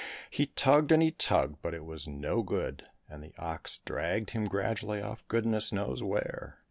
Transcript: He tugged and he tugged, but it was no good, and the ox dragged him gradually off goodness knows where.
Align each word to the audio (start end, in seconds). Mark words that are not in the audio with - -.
He 0.31 0.47
tugged 0.47 0.91
and 0.91 0.99
he 1.03 1.11
tugged, 1.11 1.61
but 1.61 1.75
it 1.75 1.85
was 1.85 2.07
no 2.07 2.41
good, 2.41 2.87
and 3.07 3.21
the 3.21 3.35
ox 3.37 3.77
dragged 3.77 4.31
him 4.31 4.45
gradually 4.45 4.99
off 4.99 5.23
goodness 5.27 5.71
knows 5.71 6.01
where. 6.01 6.57